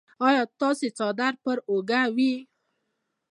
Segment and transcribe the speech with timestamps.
[0.27, 2.33] ایا ستاسو څادر به پر اوږه وي؟